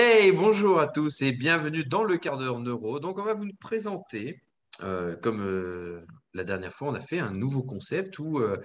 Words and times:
Hey, 0.00 0.30
bonjour 0.30 0.78
à 0.78 0.86
tous 0.86 1.22
et 1.22 1.32
bienvenue 1.32 1.82
dans 1.82 2.04
le 2.04 2.18
quart 2.18 2.38
d'heure 2.38 2.60
neuro. 2.60 3.00
Donc, 3.00 3.18
on 3.18 3.24
va 3.24 3.34
vous 3.34 3.48
présenter, 3.58 4.40
euh, 4.84 5.16
comme 5.16 5.40
euh, 5.40 6.06
la 6.34 6.44
dernière 6.44 6.72
fois, 6.72 6.90
on 6.90 6.94
a 6.94 7.00
fait 7.00 7.18
un 7.18 7.32
nouveau 7.32 7.64
concept 7.64 8.20
où 8.20 8.38
euh, 8.38 8.58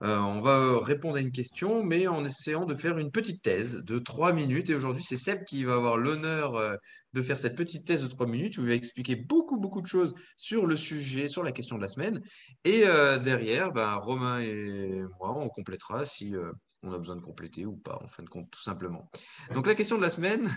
on 0.00 0.40
va 0.40 0.78
répondre 0.80 1.16
à 1.16 1.20
une 1.20 1.30
question, 1.30 1.84
mais 1.84 2.06
en 2.06 2.24
essayant 2.24 2.64
de 2.64 2.74
faire 2.74 2.96
une 2.96 3.10
petite 3.10 3.42
thèse 3.42 3.82
de 3.84 3.98
trois 3.98 4.32
minutes. 4.32 4.70
Et 4.70 4.74
aujourd'hui, 4.74 5.04
c'est 5.06 5.18
Seb 5.18 5.44
qui 5.44 5.62
va 5.62 5.74
avoir 5.74 5.98
l'honneur 5.98 6.78
de 7.12 7.22
faire 7.22 7.38
cette 7.38 7.56
petite 7.56 7.86
thèse 7.86 8.02
de 8.02 8.08
trois 8.08 8.26
minutes 8.26 8.58
où 8.58 8.62
il 8.62 8.68
va 8.68 8.74
expliquer 8.74 9.16
beaucoup, 9.16 9.58
beaucoup 9.58 9.80
de 9.80 9.86
choses 9.86 10.14
sur 10.36 10.66
le 10.66 10.76
sujet, 10.76 11.28
sur 11.28 11.42
la 11.42 11.52
question 11.52 11.76
de 11.76 11.82
la 11.82 11.88
semaine. 11.88 12.22
Et 12.64 12.82
euh, 12.84 13.18
derrière, 13.18 13.72
ben, 13.72 13.94
Romain 13.94 14.40
et 14.40 15.02
moi, 15.18 15.36
on 15.36 15.48
complétera 15.48 16.04
si 16.04 16.34
euh, 16.34 16.52
on 16.82 16.92
a 16.92 16.98
besoin 16.98 17.16
de 17.16 17.22
compléter 17.22 17.66
ou 17.66 17.76
pas, 17.76 17.98
en 18.02 18.08
fin 18.08 18.22
de 18.22 18.28
compte, 18.28 18.50
tout 18.50 18.62
simplement. 18.62 19.10
Donc, 19.54 19.66
la 19.66 19.74
question 19.74 19.96
de 19.96 20.02
la 20.02 20.10
semaine, 20.10 20.54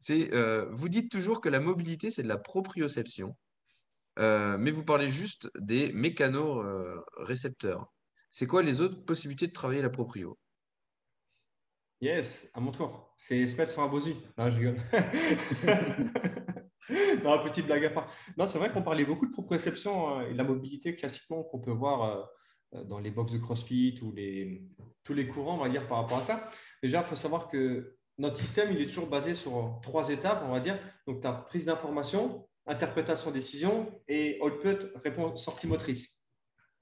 c'est, 0.00 0.34
euh, 0.34 0.66
vous 0.72 0.88
dites 0.88 1.10
toujours 1.10 1.40
que 1.40 1.48
la 1.48 1.60
mobilité, 1.60 2.10
c'est 2.10 2.24
de 2.24 2.28
la 2.28 2.38
proprioception, 2.38 3.36
mais 4.18 4.70
vous 4.70 4.84
parlez 4.84 5.08
juste 5.08 5.50
des 5.58 5.92
mécanorécepteurs. 5.92 7.92
C'est 8.30 8.46
quoi 8.46 8.62
les 8.62 8.80
autres 8.80 9.04
possibilités 9.04 9.46
de 9.46 9.52
travailler 9.52 9.82
la 9.82 9.90
proprio? 9.90 10.38
Yes, 12.00 12.50
à 12.52 12.60
mon 12.60 12.72
tour. 12.72 13.14
C'est 13.16 13.46
se 13.46 13.56
mettre 13.56 13.70
sur 13.70 13.82
un 13.82 13.88
bosu. 13.88 14.14
Non, 14.36 14.50
je 14.50 14.56
rigole. 14.56 14.76
non, 17.24 17.42
petite 17.42 17.66
blague 17.66 17.86
à 17.86 17.90
part. 17.90 18.12
Non, 18.36 18.46
c'est 18.46 18.58
vrai 18.58 18.70
qu'on 18.70 18.82
parlait 18.82 19.04
beaucoup 19.04 19.26
de 19.26 19.32
proprioception 19.32 20.18
euh, 20.18 20.28
et 20.28 20.32
de 20.32 20.38
la 20.38 20.44
mobilité 20.44 20.94
classiquement 20.94 21.42
qu'on 21.44 21.60
peut 21.60 21.72
voir 21.72 22.28
euh, 22.74 22.84
dans 22.84 22.98
les 22.98 23.10
box 23.10 23.32
de 23.32 23.38
CrossFit 23.38 23.98
ou 24.02 24.12
les, 24.12 24.62
tous 25.04 25.14
les 25.14 25.26
courants, 25.26 25.54
on 25.54 25.62
va 25.62 25.70
dire, 25.70 25.88
par 25.88 26.02
rapport 26.02 26.18
à 26.18 26.22
ça. 26.22 26.50
Déjà, 26.82 27.00
il 27.00 27.06
faut 27.06 27.16
savoir 27.16 27.48
que 27.48 27.96
notre 28.18 28.36
système, 28.36 28.72
il 28.72 28.82
est 28.82 28.86
toujours 28.86 29.08
basé 29.08 29.34
sur 29.34 29.80
trois 29.82 30.10
étapes, 30.10 30.42
on 30.44 30.52
va 30.52 30.60
dire. 30.60 30.78
Donc, 31.06 31.22
tu 31.22 31.26
as 31.26 31.32
prise 31.32 31.64
d'information, 31.64 32.46
interprétation, 32.66 33.30
décision 33.30 33.90
et 34.06 34.38
output, 34.42 34.86
réponse, 35.02 35.42
sortie 35.42 35.66
motrice. 35.66 36.16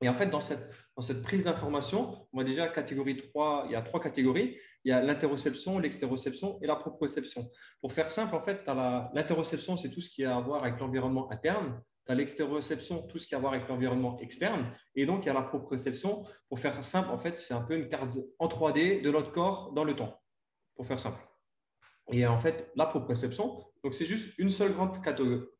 Et 0.00 0.08
en 0.08 0.14
fait, 0.14 0.26
dans 0.26 0.40
cette, 0.40 0.70
dans 0.96 1.02
cette 1.02 1.22
prise 1.22 1.44
d'information, 1.44 2.26
on 2.32 2.38
va 2.38 2.44
déjà 2.44 2.68
catégorie 2.68 3.16
3, 3.16 3.64
il 3.66 3.72
y 3.72 3.76
a 3.76 3.82
trois 3.82 4.00
catégories. 4.00 4.58
Il 4.84 4.90
y 4.90 4.92
a 4.92 5.00
l'interoception, 5.00 5.78
l'extéroception 5.78 6.58
et 6.60 6.66
la 6.66 6.76
proprioception. 6.76 7.50
Pour 7.80 7.92
faire 7.92 8.10
simple, 8.10 8.34
en 8.34 8.42
fait, 8.42 8.62
l'interoception, 8.66 9.76
c'est 9.76 9.88
tout 9.88 10.00
ce 10.00 10.10
qui 10.10 10.24
a 10.24 10.36
à 10.36 10.40
voir 10.40 10.62
avec 10.62 10.78
l'environnement 10.78 11.30
interne. 11.30 11.80
Tu 12.06 12.14
l'extéroception, 12.14 13.06
tout 13.06 13.18
ce 13.18 13.26
qui 13.26 13.34
a 13.34 13.38
à 13.38 13.40
voir 13.40 13.54
avec 13.54 13.66
l'environnement 13.66 14.18
externe. 14.20 14.70
Et 14.94 15.06
donc, 15.06 15.24
il 15.24 15.28
y 15.28 15.30
a 15.30 15.32
la 15.32 15.42
proprioception. 15.42 16.24
Pour 16.50 16.60
faire 16.60 16.84
simple, 16.84 17.10
en 17.10 17.18
fait, 17.18 17.38
c'est 17.38 17.54
un 17.54 17.62
peu 17.62 17.76
une 17.78 17.88
carte 17.88 18.10
en 18.38 18.46
3D 18.46 19.00
de 19.00 19.10
notre 19.10 19.32
corps 19.32 19.72
dans 19.72 19.84
le 19.84 19.96
temps, 19.96 20.20
pour 20.76 20.86
faire 20.86 21.00
simple. 21.00 21.20
Et 22.12 22.26
en 22.26 22.38
fait, 22.38 22.70
la 22.76 22.84
proprioception, 22.84 23.64
donc 23.82 23.94
c'est 23.94 24.04
juste 24.04 24.38
une 24.38 24.50
seule 24.50 24.74
grande 24.74 24.98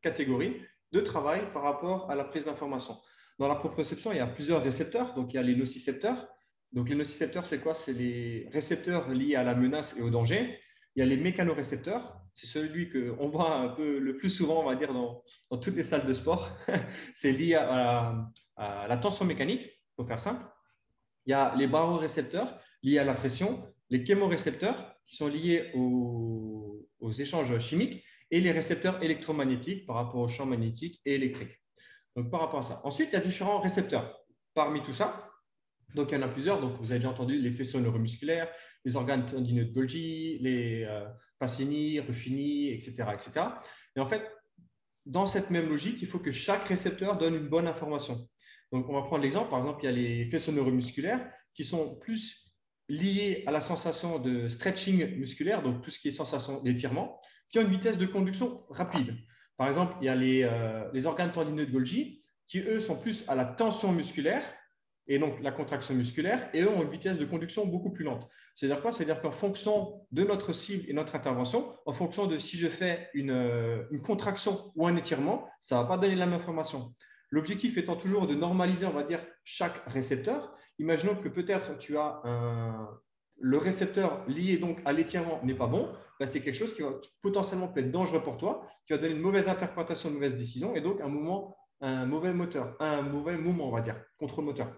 catégorie 0.03 0.61
de 0.91 0.99
travail 0.99 1.51
par 1.51 1.63
rapport 1.63 2.11
à 2.11 2.15
la 2.15 2.25
prise 2.25 2.45
d'information. 2.45 2.95
Dans 3.39 3.47
la 3.47 3.55
proprioception, 3.55 4.11
il 4.11 4.17
y 4.17 4.21
a 4.21 4.27
plusieurs 4.27 4.61
récepteurs. 4.63 5.15
Donc, 5.15 5.33
il 5.33 5.37
y 5.37 5.39
a 5.39 5.41
les 5.41 5.55
nocicepteurs. 5.55 6.27
Donc, 6.75 6.89
les 6.89 6.95
nocicepteurs, 6.95 7.45
c'est 7.45 7.59
quoi? 7.59 7.73
C'est 7.73 7.93
les 7.93 8.49
récepteurs 8.51 9.07
liés 9.09 9.35
à 9.35 9.43
la 9.43 9.55
menace 9.55 9.95
et 9.97 10.01
au 10.01 10.09
danger. 10.09 10.59
Il 10.95 10.99
y 10.99 11.01
a 11.01 11.05
les 11.05 11.15
mécanorécepteurs. 11.15 12.19
C'est 12.35 12.47
celui 12.47 12.89
qu'on 12.89 13.29
voit 13.29 13.55
un 13.55 13.69
peu 13.69 13.97
le 13.97 14.17
plus 14.17 14.29
souvent, 14.29 14.61
on 14.61 14.65
va 14.65 14.75
dire, 14.75 14.93
dans, 14.93 15.23
toutes 15.61 15.75
les 15.75 15.83
salles 15.83 16.05
de 16.05 16.11
sport. 16.11 16.51
c'est 17.15 17.31
lié 17.31 17.55
à, 17.55 18.29
la 18.57 18.97
tension 18.97 19.23
mécanique, 19.23 19.69
pour 19.95 20.05
faire 20.05 20.19
simple. 20.19 20.45
Il 21.25 21.31
y 21.31 21.33
a 21.33 21.55
les 21.55 21.67
barorécepteurs 21.67 22.59
liés 22.83 22.99
à 22.99 23.05
la 23.05 23.13
pression, 23.13 23.65
les 23.89 24.05
chémorécepteurs 24.05 24.97
qui 25.07 25.15
sont 25.15 25.29
liés 25.29 25.71
aux, 25.75 26.85
aux 26.99 27.11
échanges 27.13 27.57
chimiques 27.59 28.03
et 28.31 28.41
les 28.41 28.51
récepteurs 28.51 29.01
électromagnétiques 29.01 29.85
par 29.85 29.95
rapport 29.95 30.19
aux 30.19 30.27
champs 30.27 30.45
magnétiques 30.45 30.99
et 31.05 31.15
électriques. 31.15 31.57
Donc, 32.17 32.29
par 32.29 32.41
rapport 32.41 32.59
à 32.59 32.63
ça. 32.63 32.81
Ensuite, 32.83 33.09
il 33.11 33.13
y 33.13 33.17
a 33.17 33.21
différents 33.21 33.61
récepteurs. 33.61 34.19
Parmi 34.53 34.81
tout 34.81 34.93
ça, 34.93 35.31
donc 35.95 36.11
il 36.11 36.15
y 36.15 36.17
en 36.17 36.21
a 36.21 36.27
plusieurs. 36.27 36.61
Donc, 36.61 36.77
vous 36.79 36.91
avez 36.91 36.99
déjà 36.99 37.09
entendu 37.09 37.39
les 37.39 37.51
faisceaux 37.51 37.79
neuromusculaires, 37.79 38.49
les 38.83 38.95
organes 38.95 39.25
tendineux 39.25 39.65
de 39.65 39.73
Golgi, 39.73 40.37
les 40.39 40.83
euh, 40.83 41.05
Pacini, 41.39 41.99
Ruffini, 41.99 42.69
etc., 42.69 43.05
etc. 43.13 43.47
Et 43.95 43.99
en 43.99 44.07
fait, 44.07 44.29
dans 45.05 45.25
cette 45.25 45.49
même 45.49 45.69
logique, 45.69 46.01
il 46.01 46.07
faut 46.07 46.19
que 46.19 46.31
chaque 46.31 46.65
récepteur 46.65 47.17
donne 47.17 47.35
une 47.35 47.47
bonne 47.47 47.67
information. 47.67 48.27
Donc, 48.71 48.89
on 48.89 48.93
va 48.93 49.03
prendre 49.03 49.23
l'exemple. 49.23 49.49
Par 49.49 49.59
exemple, 49.59 49.79
il 49.83 49.85
y 49.85 49.89
a 49.89 49.91
les 49.91 50.29
faisceaux 50.29 50.51
neuromusculaires 50.51 51.25
qui 51.53 51.63
sont 51.63 51.95
plus 51.95 52.53
liés 52.89 53.43
à 53.47 53.51
la 53.51 53.59
sensation 53.59 54.19
de 54.19 54.47
stretching 54.47 55.17
musculaire, 55.17 55.63
donc 55.63 55.81
tout 55.81 55.89
ce 55.89 55.99
qui 55.99 56.09
est 56.09 56.11
sensation 56.11 56.61
d'étirement, 56.61 57.19
qui 57.49 57.59
ont 57.59 57.61
une 57.61 57.71
vitesse 57.71 57.97
de 57.97 58.05
conduction 58.05 58.63
rapide. 58.69 59.15
Par 59.57 59.67
exemple, 59.67 59.95
il 60.01 60.05
y 60.05 60.09
a 60.09 60.15
euh, 60.15 60.89
les, 60.93 61.05
organes 61.05 61.31
tendineux 61.31 61.65
de 61.65 61.71
Golgi 61.71 62.21
qui, 62.47 62.59
eux, 62.59 62.79
sont 62.79 62.99
plus 62.99 63.23
à 63.27 63.35
la 63.35 63.45
tension 63.45 63.91
musculaire 63.91 64.43
et 65.07 65.19
donc 65.19 65.41
la 65.41 65.51
contraction 65.51 65.93
musculaire, 65.93 66.49
et 66.53 66.61
eux 66.61 66.69
ont 66.69 66.81
une 66.81 66.89
vitesse 66.89 67.17
de 67.17 67.25
conduction 67.25 67.65
beaucoup 67.65 67.91
plus 67.91 68.03
lente. 68.03 68.27
C'est-à-dire 68.55 68.81
quoi? 68.81 68.91
C'est-à-dire 68.91 69.21
qu'en 69.21 69.31
fonction 69.31 70.01
de 70.11 70.23
notre 70.23 70.53
cible 70.53 70.85
et 70.87 70.93
notre 70.93 71.15
intervention, 71.15 71.75
en 71.85 71.93
fonction 71.93 72.25
de 72.25 72.37
si 72.37 72.57
je 72.57 72.67
fais 72.67 73.09
une, 73.13 73.31
euh, 73.31 73.83
contraction 74.03 74.71
ou 74.75 74.87
un 74.87 74.95
étirement, 74.95 75.47
ça 75.59 75.75
ne 75.75 75.81
va 75.81 75.87
pas 75.87 75.97
donner 75.97 76.15
la 76.15 76.25
même 76.25 76.39
information. 76.39 76.93
L'objectif 77.29 77.77
étant 77.77 77.95
toujours 77.95 78.27
de 78.27 78.35
normaliser, 78.35 78.85
on 78.85 78.91
va 78.91 79.03
dire, 79.03 79.25
chaque 79.43 79.83
récepteur. 79.87 80.55
Imaginons 80.79 81.15
que 81.15 81.27
peut-être 81.27 81.77
tu 81.77 81.97
as 81.97 82.21
un, 82.23 82.89
le 83.39 83.57
récepteur 83.57 84.23
lié 84.27 84.57
donc 84.57 84.81
à 84.85 84.93
l'étirement 84.93 85.41
n'est 85.43 85.55
pas 85.55 85.67
bon, 85.67 85.91
ben, 86.19 86.25
c'est 86.25 86.41
quelque 86.41 86.55
chose 86.55 86.73
qui 86.73 86.81
va 86.81 86.91
potentiellement 87.21 87.67
peut 87.67 87.81
être 87.81 87.91
dangereux 87.91 88.23
pour 88.23 88.37
toi, 88.37 88.65
qui 88.87 88.93
va 88.93 88.99
donner 88.99 89.15
une 89.15 89.21
mauvaise 89.21 89.49
interprétation, 89.49 90.09
une 90.09 90.15
mauvaise 90.15 90.35
décision, 90.35 90.75
et 90.75 90.81
donc 90.81 91.01
un 91.01 91.07
mouvement, 91.07 91.57
un 91.81 92.05
mauvais 92.05 92.33
moteur, 92.33 92.75
un 92.79 93.01
mauvais 93.01 93.37
mouvement, 93.37 93.67
on 93.67 93.71
va 93.71 93.81
dire, 93.81 93.99
contre-moteur. 94.17 94.73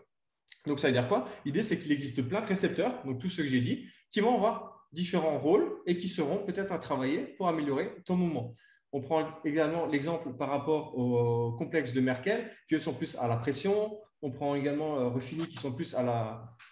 Donc 0.66 0.80
ça 0.80 0.88
veut 0.88 0.94
dire 0.94 1.08
quoi? 1.08 1.26
L'idée, 1.46 1.64
c'est 1.64 1.80
qu'il 1.80 1.92
existe 1.92 2.22
plein 2.22 2.42
de 2.42 2.46
récepteurs, 2.46 3.04
donc 3.06 3.20
tout 3.20 3.30
ce 3.30 3.42
que 3.42 3.48
j'ai 3.48 3.62
dit, 3.62 3.88
qui 4.12 4.20
vont 4.20 4.36
avoir 4.36 4.88
différents 4.92 5.40
rôles 5.40 5.82
et 5.86 5.98
qui 5.98 6.08
seront 6.08 6.46
peut-être 6.46 6.72
à 6.72 6.80
travailler 6.80 7.20
pour 7.20 7.48
améliorer 7.48 7.96
ton 8.06 8.16
mouvement. 8.16 8.56
On 8.94 9.02
prend 9.02 9.26
également 9.44 9.86
l'exemple 9.86 10.34
par 10.34 10.50
rapport 10.50 10.98
au 10.98 11.52
complexe 11.54 11.94
de 11.94 12.02
Merkel, 12.02 12.52
qui 12.68 12.80
sont 12.80 12.94
plus 12.94 13.16
à 13.18 13.28
la 13.28 13.36
pression. 13.36 14.00
On 14.22 14.32
prend 14.32 14.56
également 14.56 14.98
euh, 14.98 15.10
Refini, 15.10 15.48
qui 15.48 15.58
sont 15.58 15.74
plus 15.74 15.96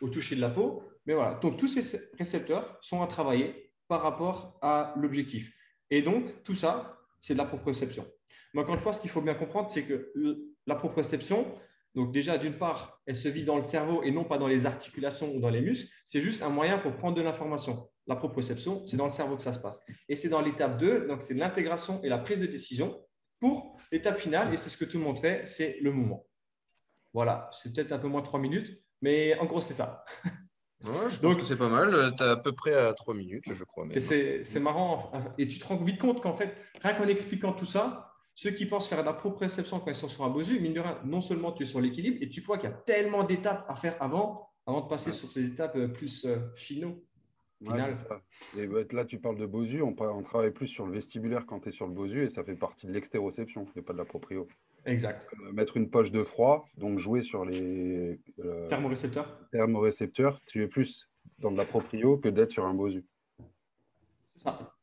au 0.01 0.09
toucher 0.09 0.35
de 0.35 0.41
la 0.41 0.49
peau. 0.49 0.83
Mais 1.05 1.13
voilà, 1.13 1.35
donc 1.35 1.57
tous 1.57 1.67
ces 1.67 1.99
récepteurs 2.17 2.77
sont 2.81 3.01
à 3.01 3.07
travailler 3.07 3.71
par 3.87 4.01
rapport 4.01 4.57
à 4.61 4.93
l'objectif. 4.97 5.53
Et 5.91 6.01
donc, 6.01 6.43
tout 6.43 6.55
ça, 6.55 6.97
c'est 7.21 7.33
de 7.33 7.37
la 7.37 7.45
proprioception. 7.45 8.07
Mais 8.53 8.61
encore 8.61 8.75
une 8.75 8.81
fois, 8.81 8.93
ce 8.93 9.01
qu'il 9.01 9.09
faut 9.09 9.21
bien 9.21 9.35
comprendre, 9.35 9.69
c'est 9.69 9.83
que 9.83 10.11
la 10.65 10.75
proprioception, 10.75 11.45
donc 11.95 12.11
déjà, 12.11 12.37
d'une 12.37 12.57
part, 12.57 13.01
elle 13.05 13.15
se 13.15 13.29
vit 13.29 13.45
dans 13.45 13.55
le 13.55 13.61
cerveau 13.61 14.03
et 14.03 14.11
non 14.11 14.25
pas 14.25 14.37
dans 14.37 14.47
les 14.47 14.65
articulations 14.65 15.33
ou 15.33 15.39
dans 15.39 15.49
les 15.49 15.61
muscles. 15.61 15.89
C'est 16.05 16.21
juste 16.21 16.43
un 16.43 16.49
moyen 16.49 16.77
pour 16.77 16.95
prendre 16.97 17.15
de 17.15 17.21
l'information. 17.21 17.89
La 18.05 18.17
proprioception, 18.17 18.85
c'est 18.85 18.97
dans 18.97 19.05
le 19.05 19.11
cerveau 19.11 19.37
que 19.37 19.41
ça 19.41 19.53
se 19.53 19.59
passe. 19.59 19.83
Et 20.09 20.17
c'est 20.17 20.29
dans 20.29 20.41
l'étape 20.41 20.77
2, 20.77 21.07
donc 21.07 21.21
c'est 21.21 21.33
l'intégration 21.33 22.01
et 22.03 22.09
la 22.09 22.17
prise 22.17 22.39
de 22.39 22.45
décision 22.45 23.01
pour 23.39 23.77
l'étape 23.91 24.19
finale, 24.19 24.53
et 24.53 24.57
c'est 24.57 24.69
ce 24.69 24.77
que 24.77 24.85
tout 24.85 24.97
le 24.97 25.03
monde 25.03 25.19
fait, 25.19 25.47
c'est 25.47 25.77
le 25.81 25.91
mouvement. 25.91 26.25
Voilà, 27.13 27.49
c'est 27.53 27.73
peut-être 27.73 27.93
un 27.93 27.99
peu 27.99 28.07
moins 28.07 28.21
de 28.21 28.25
3 28.25 28.39
minutes, 28.39 28.77
mais 29.01 29.37
en 29.39 29.45
gros, 29.45 29.61
c'est 29.61 29.73
ça. 29.73 30.03
je 30.81 31.19
pense 31.19 31.37
que 31.37 31.43
c'est 31.43 31.57
pas 31.57 31.69
mal. 31.69 32.13
Tu 32.17 32.23
as 32.23 32.31
à 32.31 32.37
peu 32.37 32.51
près 32.51 32.73
à 32.73 32.93
3 32.93 33.13
minutes, 33.13 33.45
je 33.53 33.63
crois. 33.63 33.87
C'est 33.99 34.59
marrant. 34.59 35.11
Et 35.37 35.47
tu 35.47 35.59
te 35.59 35.65
rends 35.65 35.77
vite 35.77 35.99
compte 35.99 36.21
qu'en 36.21 36.35
fait, 36.35 36.55
rien 36.81 36.93
qu'en 36.93 37.07
expliquant 37.07 37.53
tout 37.53 37.65
ça, 37.65 38.14
ceux 38.35 38.51
qui 38.51 38.65
pensent 38.65 38.87
faire 38.87 38.99
de 38.99 39.05
la 39.05 39.13
proprioception 39.13 39.79
quand 39.79 39.89
ils 39.89 39.95
sont 39.95 40.09
sur 40.09 40.23
un 40.25 40.29
bosu, 40.29 40.59
mine 40.59 40.73
de 40.73 40.81
rien, 40.81 40.99
non 41.05 41.21
seulement 41.21 41.53
tu 41.53 41.63
es 41.63 41.65
sur 41.65 41.81
l'équilibre, 41.81 42.17
et 42.21 42.29
tu 42.29 42.41
vois 42.41 42.57
qu'il 42.57 42.69
y 42.69 42.73
a 42.73 42.75
tellement 42.75 43.23
d'étapes 43.23 43.65
à 43.69 43.75
faire 43.75 43.95
avant, 44.01 44.49
avant 44.67 44.81
de 44.81 44.87
passer 44.87 45.11
sur 45.11 45.31
ces 45.31 45.47
étapes 45.47 45.75
euh, 45.77 45.87
plus 45.87 46.25
euh, 46.25 46.37
finaux. 46.53 47.01
et 47.61 48.67
bah, 48.67 48.81
là, 48.91 49.05
tu 49.05 49.19
parles 49.19 49.37
de 49.37 49.45
bosu, 49.45 49.81
on, 49.81 49.95
on, 49.97 50.21
travaille 50.21 50.51
plus 50.51 50.67
sur 50.67 50.85
le 50.85 50.91
vestibulaire 50.91 51.45
quand 51.47 51.61
tu 51.61 51.69
es 51.69 51.71
sur 51.71 51.87
le 51.87 51.93
bosu, 51.93 52.25
et 52.25 52.29
ça 52.29 52.43
fait 52.43 52.55
partie 52.55 52.87
de 52.87 52.91
l'extéroception, 52.91 53.65
et 53.75 53.81
pas 53.81 53.93
de 53.93 53.97
la 53.97 54.05
proprio. 54.05 54.47
Exact. 54.85 55.27
Euh, 55.41 55.51
mettre 55.51 55.77
une 55.77 55.89
poche 55.89 56.11
de 56.11 56.23
froid, 56.23 56.67
donc 56.77 56.99
jouer 56.99 57.23
sur 57.23 57.45
les 57.45 58.19
euh, 58.43 58.67
thermorécepteurs. 58.67 59.39
Thermorécepteurs, 59.51 60.41
tu 60.45 60.61
es 60.63 60.67
plus 60.67 61.09
dans 61.39 61.51
de 61.51 61.57
la 61.57 61.65
proprio 61.65 62.17
que 62.17 62.29
d'être 62.29 62.51
sur 62.51 62.65
un 62.65 62.73
bosu. 62.73 63.03
C'est 64.35 64.43
ça. 64.43 64.74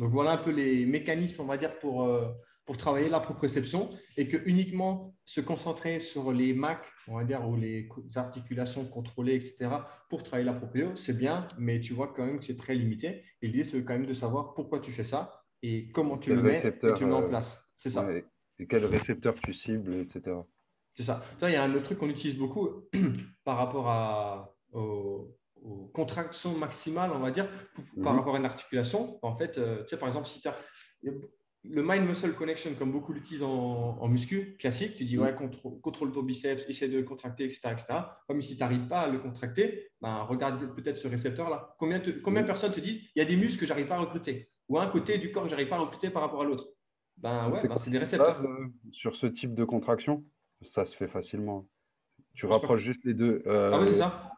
Donc 0.00 0.10
voilà 0.10 0.32
un 0.32 0.38
peu 0.38 0.50
les 0.50 0.84
mécanismes, 0.86 1.42
on 1.42 1.46
va 1.46 1.56
dire, 1.56 1.78
pour, 1.78 2.04
euh, 2.04 2.26
pour 2.64 2.76
travailler 2.76 3.08
la 3.08 3.20
proprioception 3.20 3.90
et 4.16 4.26
que 4.26 4.38
uniquement 4.46 5.14
se 5.24 5.40
concentrer 5.40 6.00
sur 6.00 6.32
les 6.32 6.52
MAC, 6.54 6.84
on 7.06 7.18
va 7.18 7.24
dire, 7.24 7.46
ou 7.48 7.54
les 7.54 7.88
articulations 8.16 8.84
contrôlées, 8.86 9.34
etc., 9.34 9.68
pour 10.08 10.22
travailler 10.22 10.46
la 10.46 10.54
proprio, 10.54 10.96
c'est 10.96 11.16
bien, 11.16 11.46
mais 11.58 11.80
tu 11.80 11.92
vois 11.92 12.08
quand 12.08 12.26
même 12.26 12.38
que 12.40 12.44
c'est 12.44 12.56
très 12.56 12.74
limité. 12.74 13.22
Et 13.42 13.46
l'idée, 13.46 13.62
c'est 13.62 13.84
quand 13.84 13.92
même 13.92 14.06
de 14.06 14.14
savoir 14.14 14.54
pourquoi 14.54 14.80
tu 14.80 14.90
fais 14.90 15.04
ça 15.04 15.44
et 15.62 15.90
comment 15.92 16.18
tu 16.18 16.34
le 16.34 16.42
mets 16.42 16.66
et 16.66 16.94
tu 16.94 17.04
le 17.04 17.10
mets 17.10 17.16
en 17.16 17.28
place. 17.28 17.62
C'est 17.74 17.90
ça 17.90 18.08
et 18.60 18.66
quel 18.66 18.84
récepteur 18.84 19.34
tu 19.42 19.54
cibles, 19.54 19.94
etc. 19.94 20.36
C'est 20.92 21.02
ça. 21.02 21.22
il 21.42 21.50
y 21.50 21.56
a 21.56 21.62
un 21.62 21.72
autre 21.72 21.84
truc 21.84 21.98
qu'on 21.98 22.10
utilise 22.10 22.36
beaucoup 22.36 22.88
par 23.44 23.56
rapport 23.56 23.88
à, 23.88 24.54
aux, 25.62 25.90
contraction 25.94 26.56
maximale, 26.56 27.10
on 27.12 27.18
va 27.18 27.30
dire, 27.30 27.48
par 28.02 28.12
Mhm. 28.12 28.18
rapport 28.18 28.34
à 28.36 28.38
une 28.38 28.44
articulation. 28.44 29.18
En 29.22 29.36
fait, 29.36 29.58
euh, 29.58 29.82
tu 29.82 29.88
sais, 29.88 29.98
par 29.98 30.08
exemple, 30.08 30.26
si 30.26 30.40
tu 30.40 30.48
as 30.48 30.56
le 31.62 31.82
mind 31.82 32.06
muscle 32.06 32.32
connection, 32.34 32.74
comme 32.74 32.90
beaucoup 32.90 33.12
l'utilisent 33.12 33.42
en, 33.42 33.98
en 34.00 34.08
muscu 34.08 34.56
classique, 34.58 34.94
tu 34.94 35.04
dis 35.04 35.16
Mhm. 35.18 35.22
ouais, 35.24 35.34
contrôle, 35.34 35.80
contrôle 35.82 36.10
ton 36.12 36.22
biceps, 36.22 36.64
essaie 36.68 36.88
de 36.88 36.96
le 36.96 37.02
contracter, 37.04 37.44
etc. 37.44 37.60
etc. 37.72 37.86
Comme 38.26 38.40
si 38.40 38.54
tu 38.56 38.60
n'arrives 38.60 38.86
pas 38.88 39.00
à 39.02 39.08
le 39.08 39.18
contracter, 39.18 39.90
ben, 40.00 40.22
regarde 40.22 40.74
peut-être 40.74 40.96
ce 40.96 41.06
récepteur-là. 41.08 41.74
Combien, 41.78 42.00
te- 42.00 42.10
combien 42.10 42.40
de 42.40 42.44
Mhm. 42.44 42.52
personnes 42.52 42.72
te 42.72 42.80
disent 42.80 43.02
il 43.14 43.18
y 43.18 43.22
a 43.22 43.26
des 43.26 43.36
muscles 43.36 43.60
que 43.60 43.66
j'arrive 43.66 43.86
pas 43.86 43.96
à 43.96 44.00
recruter 44.00 44.50
ou 44.68 44.78
un 44.78 44.86
côté 44.88 45.18
du 45.18 45.32
corps 45.32 45.42
que 45.44 45.50
j'arrive 45.50 45.68
pas 45.68 45.76
à 45.76 45.80
recruter 45.80 46.08
par 46.10 46.22
rapport 46.22 46.40
à 46.42 46.44
l'autre 46.44 46.66
Ben 47.18 47.50
ouais, 47.50 47.58
C'est 47.60 47.68
ben, 47.68 47.76
c'est 47.76 47.90
des 47.90 47.98
récepteurs. 47.98 48.40
euh, 48.42 48.68
sur 48.92 49.14
ce 49.14 49.26
type 49.26 49.54
de 49.54 49.64
contraction, 49.64 50.24
ça 50.74 50.86
se 50.86 50.96
fait 50.96 51.08
facilement. 51.08 51.68
Tu 52.34 52.46
rapproches 52.46 52.80
juste 52.80 53.04
les 53.04 53.12
deux. 53.12 53.42
euh, 53.46 53.70
Ah 53.74 53.78
oui, 53.80 53.86
c'est 53.86 53.96
ça. 53.96 54.32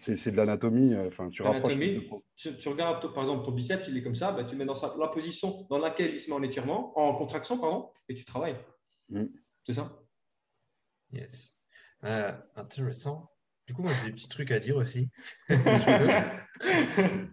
C'est 0.00 0.16
c'est 0.16 0.30
de 0.30 0.36
l'anatomie. 0.36 0.94
euh, 0.94 1.08
Enfin, 1.08 1.28
tu 1.30 1.42
regardes 1.42 3.12
par 3.14 3.22
exemple 3.22 3.44
ton 3.44 3.52
biceps, 3.52 3.86
il 3.88 3.96
est 3.96 4.02
comme 4.02 4.14
ça, 4.14 4.32
ben, 4.32 4.44
tu 4.46 4.56
mets 4.56 4.64
dans 4.64 4.74
sa- 4.74 4.94
la 4.98 5.08
position 5.08 5.66
dans 5.70 5.78
laquelle 5.78 6.12
il 6.12 6.18
se 6.18 6.30
met 6.30 6.36
en 6.36 6.42
étirement, 6.42 6.98
en 6.98 7.14
contraction, 7.14 7.58
pardon, 7.58 7.90
et 8.08 8.14
tu 8.14 8.24
travailles. 8.24 8.56
Mm. 9.10 9.24
C'est 9.66 9.74
ça 9.74 10.00
Yes. 11.12 11.58
Euh, 12.04 12.32
intéressant. 12.56 13.30
Du 13.66 13.72
coup, 13.74 13.82
moi, 13.82 13.92
j'ai 14.00 14.06
des 14.10 14.12
petits 14.14 14.28
trucs 14.28 14.50
à 14.50 14.58
dire 14.58 14.76
aussi. 14.76 15.10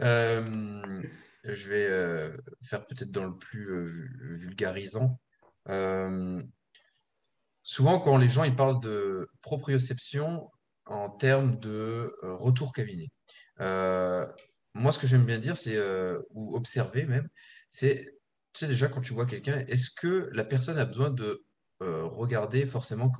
Euh, 0.00 1.02
je 1.44 1.68
vais 1.68 1.86
euh, 1.86 2.34
faire 2.62 2.86
peut-être 2.86 3.10
dans 3.10 3.26
le 3.26 3.36
plus 3.36 3.70
euh, 3.70 3.82
vu- 3.82 4.34
vulgarisant. 4.34 5.20
Euh, 5.68 6.42
souvent, 7.62 7.98
quand 7.98 8.16
les 8.16 8.28
gens 8.28 8.44
ils 8.44 8.56
parlent 8.56 8.80
de 8.80 9.28
proprioception 9.42 10.50
en 10.90 11.08
termes 11.08 11.58
de 11.60 12.14
euh, 12.22 12.34
retour 12.34 12.72
cabinet, 12.72 13.08
euh, 13.60 14.26
moi, 14.74 14.92
ce 14.92 14.98
que 14.98 15.06
j'aime 15.06 15.24
bien 15.24 15.38
dire, 15.38 15.56
c'est, 15.56 15.76
euh, 15.76 16.20
ou 16.30 16.56
observer 16.56 17.04
même, 17.06 17.28
c'est, 17.70 18.06
déjà, 18.60 18.88
quand 18.88 19.00
tu 19.00 19.12
vois 19.14 19.26
quelqu'un, 19.26 19.64
est-ce 19.68 19.90
que 19.90 20.28
la 20.32 20.44
personne 20.44 20.78
a 20.78 20.84
besoin 20.84 21.10
de 21.10 21.44
regarder 21.80 22.66
forcément 22.66 23.10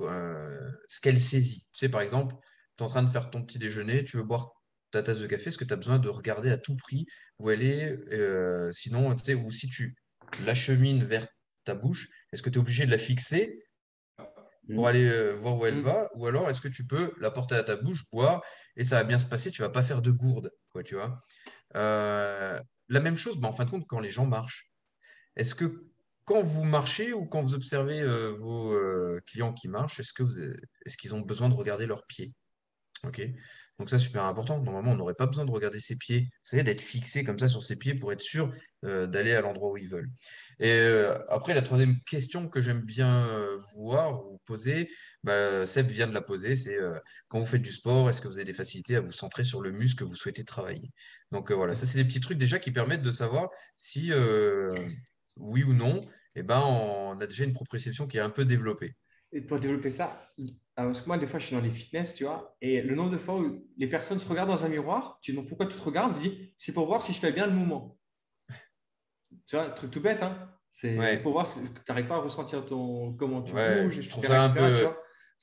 ce 0.87 1.01
qu'elle 1.01 1.19
saisit? 1.19 1.65
Tu 1.73 1.79
sais, 1.79 1.89
par 1.89 2.01
exemple, 2.01 2.35
tu 2.77 2.83
es 2.83 2.85
en 2.85 2.89
train 2.89 3.01
de 3.03 3.09
faire 3.09 3.31
ton 3.31 3.43
petit 3.43 3.57
déjeuner, 3.57 4.05
tu 4.05 4.17
veux 4.17 4.23
boire 4.23 4.51
ta 4.91 5.01
tasse 5.01 5.19
de 5.19 5.27
café, 5.27 5.47
est-ce 5.49 5.57
que 5.57 5.65
tu 5.65 5.73
as 5.73 5.77
besoin 5.77 5.97
de 5.99 6.09
regarder 6.09 6.51
à 6.51 6.57
tout 6.57 6.75
prix 6.75 7.05
où 7.39 7.49
elle 7.49 7.63
est? 7.63 7.97
sinon, 8.73 9.15
tu 9.15 9.25
sais, 9.25 9.33
ou 9.33 9.49
si 9.51 9.67
tu 9.67 9.95
l'achemines 10.45 11.03
vers 11.03 11.27
ta 11.63 11.75
bouche, 11.75 12.07
est-ce 12.31 12.43
que 12.43 12.49
tu 12.49 12.59
es 12.59 12.61
obligé 12.61 12.85
de 12.85 12.91
la 12.91 12.97
fixer 12.97 13.63
pour 14.73 14.83
Mm. 14.83 14.87
aller 14.87 15.07
euh, 15.07 15.33
voir 15.33 15.55
où 15.57 15.65
elle 15.65 15.75
Mm. 15.77 15.81
va? 15.81 16.09
Ou 16.15 16.27
alors, 16.27 16.49
est-ce 16.49 16.61
que 16.61 16.67
tu 16.67 16.85
peux 16.85 17.13
la 17.19 17.31
porter 17.31 17.55
à 17.55 17.63
ta 17.63 17.75
bouche, 17.75 18.03
boire, 18.11 18.41
et 18.75 18.83
ça 18.83 18.95
va 18.97 19.03
bien 19.03 19.19
se 19.19 19.25
passer, 19.25 19.51
tu 19.51 19.61
vas 19.61 19.69
pas 19.69 19.83
faire 19.83 20.01
de 20.01 20.11
gourde, 20.11 20.51
quoi, 20.69 20.83
tu 20.83 20.95
vois? 20.95 21.23
Euh, 21.75 22.61
la 22.89 22.99
même 22.99 23.15
chose, 23.15 23.37
bah, 23.39 23.47
en 23.47 23.53
fin 23.53 23.65
de 23.65 23.69
compte, 23.69 23.87
quand 23.87 23.99
les 23.99 24.09
gens 24.09 24.25
marchent. 24.25 24.71
Est-ce 25.35 25.55
que 25.55 25.87
quand 26.25 26.41
vous 26.41 26.63
marchez 26.65 27.13
ou 27.13 27.25
quand 27.25 27.41
vous 27.41 27.55
observez 27.55 28.01
euh, 28.01 28.35
vos 28.37 28.77
clients 29.25 29.53
qui 29.53 29.67
marchent, 29.67 29.99
est-ce 29.99 30.13
que 30.13 30.23
vous, 30.23 30.39
est-ce 30.85 30.97
qu'ils 30.97 31.13
ont 31.15 31.21
besoin 31.21 31.49
de 31.49 31.55
regarder 31.55 31.85
leurs 31.85 32.05
pieds? 32.05 32.33
Ok? 33.03 33.21
Donc 33.81 33.89
ça, 33.89 33.97
super 33.97 34.25
important. 34.25 34.61
Normalement, 34.61 34.91
on 34.91 34.95
n'aurait 34.95 35.15
pas 35.15 35.25
besoin 35.25 35.43
de 35.43 35.49
regarder 35.49 35.79
ses 35.79 35.95
pieds. 35.95 36.29
Savez, 36.43 36.61
d'être 36.61 36.81
fixé 36.81 37.23
comme 37.23 37.39
ça 37.39 37.47
sur 37.47 37.63
ses 37.63 37.75
pieds 37.75 37.95
pour 37.95 38.13
être 38.13 38.21
sûr 38.21 38.53
euh, 38.85 39.07
d'aller 39.07 39.33
à 39.33 39.41
l'endroit 39.41 39.71
où 39.71 39.77
ils 39.77 39.89
veulent. 39.89 40.11
Et 40.59 40.69
euh, 40.69 41.17
après, 41.29 41.55
la 41.55 41.63
troisième 41.63 41.99
question 42.01 42.47
que 42.47 42.61
j'aime 42.61 42.81
bien 42.81 43.25
euh, 43.25 43.57
voir 43.75 44.23
ou 44.23 44.39
poser, 44.45 44.87
bah, 45.23 45.65
Seb 45.65 45.87
vient 45.87 46.05
de 46.05 46.13
la 46.13 46.21
poser, 46.21 46.55
c'est 46.55 46.77
quand 47.27 47.39
vous 47.39 47.45
faites 47.47 47.63
du 47.63 47.71
sport, 47.71 48.07
est-ce 48.07 48.21
que 48.21 48.27
vous 48.27 48.37
avez 48.37 48.45
des 48.45 48.53
facilités 48.53 48.97
à 48.97 48.99
vous 48.99 49.11
centrer 49.11 49.43
sur 49.43 49.61
le 49.61 49.71
muscle 49.71 49.97
que 49.97 50.03
vous 50.03 50.15
souhaitez 50.15 50.45
travailler? 50.45 50.91
Donc 51.31 51.51
voilà, 51.51 51.73
ça 51.73 51.87
c'est 51.87 51.97
des 51.97 52.05
petits 52.05 52.19
trucs 52.19 52.37
déjà 52.37 52.59
qui 52.59 52.69
permettent 52.69 53.01
de 53.01 53.09
savoir 53.09 53.49
si 53.77 54.11
oui 55.37 55.63
ou 55.63 55.73
non, 55.73 56.01
eh 56.35 56.43
ben, 56.43 56.59
on 56.59 57.19
a 57.19 57.25
déjà 57.25 57.45
une 57.45 57.53
proprioception 57.53 58.05
qui 58.05 58.17
est 58.17 58.21
un 58.21 58.29
peu 58.29 58.45
développée. 58.45 58.93
Et 59.33 59.41
pour 59.41 59.59
développer 59.59 59.91
ça, 59.91 60.29
parce 60.75 61.01
que 61.01 61.07
moi, 61.07 61.17
des 61.17 61.27
fois, 61.27 61.39
je 61.39 61.45
suis 61.45 61.55
dans 61.55 61.61
les 61.61 61.71
fitness, 61.71 62.15
tu 62.15 62.25
vois, 62.25 62.55
et 62.61 62.81
le 62.81 62.95
nombre 62.95 63.11
de 63.11 63.17
fois 63.17 63.35
où 63.39 63.65
les 63.77 63.87
personnes 63.87 64.19
se 64.19 64.27
regardent 64.27 64.49
dans 64.49 64.65
un 64.65 64.69
miroir, 64.69 65.19
tu 65.21 65.31
dis 65.33 65.41
pourquoi 65.43 65.65
tu 65.67 65.77
te 65.77 65.81
regardes, 65.83 66.15
tu 66.21 66.27
dis 66.29 66.53
c'est 66.57 66.73
pour 66.73 66.85
voir 66.87 67.01
si 67.01 67.13
je 67.13 67.19
fais 67.19 67.31
bien 67.31 67.47
le 67.47 67.53
mouvement. 67.53 67.97
Tu 69.47 69.55
vois, 69.55 69.69
truc 69.69 69.91
tout 69.91 70.01
bête, 70.01 70.23
hein. 70.23 70.49
C'est 70.69 70.97
Ouais. 70.97 71.17
pour 71.21 71.33
voir 71.33 71.47
si 71.47 71.59
tu 71.63 71.69
n'arrives 71.89 72.07
pas 72.07 72.15
à 72.15 72.19
ressentir 72.19 72.65
ton, 72.65 73.13
comment 73.13 73.41
tu 73.41 73.53
Ouais, 73.53 73.83
bouges, 73.83 73.99
je 73.99 74.09
trouve 74.09 74.25
ça 74.25 74.43
un 74.45 74.49
peu 74.49 74.73
tu 74.73 74.81
vois. 74.83 74.97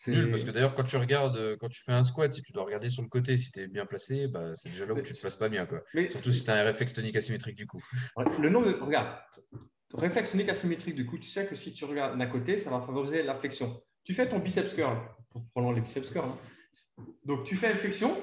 Nul, 0.06 0.30
parce 0.30 0.44
que 0.44 0.50
d'ailleurs, 0.52 0.74
quand 0.74 0.84
tu 0.84 0.96
regardes, 0.96 1.56
quand 1.56 1.68
tu 1.68 1.82
fais 1.82 1.92
un 1.92 2.04
squat, 2.04 2.30
si 2.32 2.42
tu 2.42 2.52
dois 2.52 2.64
regarder 2.64 2.88
sur 2.88 3.02
le 3.02 3.08
côté, 3.08 3.36
si 3.36 3.50
tu 3.50 3.60
es 3.60 3.66
bien 3.66 3.84
placé, 3.84 4.28
bah, 4.28 4.54
c'est 4.54 4.68
déjà 4.70 4.86
là 4.86 4.92
où 4.92 4.96
Mais- 4.96 5.02
tu 5.02 5.12
te 5.12 5.20
places 5.20 5.34
pas 5.36 5.48
bien. 5.48 5.66
Quoi. 5.66 5.82
Mais- 5.92 6.08
Surtout 6.08 6.32
si 6.32 6.44
tu 6.44 6.50
as 6.50 6.54
un 6.54 6.62
réflexe 6.62 6.92
tonique 6.94 7.16
asymétrique 7.16 7.56
du 7.56 7.66
coup. 7.66 7.82
Le 8.40 8.48
nombre 8.48 8.68
de, 8.72 8.78
regarde, 8.78 9.08
réflexe 9.94 10.32
tonique 10.32 10.48
asymétrique, 10.48 10.94
du 10.94 11.06
coup, 11.06 11.18
tu 11.18 11.28
sais 11.28 11.46
que 11.46 11.54
si 11.54 11.72
tu 11.72 11.84
regardes 11.84 12.18
d'un 12.18 12.26
côté, 12.26 12.58
ça 12.58 12.70
va 12.70 12.80
favoriser 12.80 13.22
la 13.22 13.34
flexion. 13.34 13.80
Tu 14.04 14.14
fais 14.14 14.28
ton 14.28 14.38
biceps 14.38 14.74
curl, 14.74 14.96
pour 15.30 15.44
prendre 15.54 15.72
les 15.72 15.80
biceps 15.80 16.10
curl. 16.10 16.26
hein. 16.28 16.38
Donc, 17.24 17.44
tu 17.44 17.56
fais 17.56 17.70
une 17.72 17.76
flexion, 17.78 18.16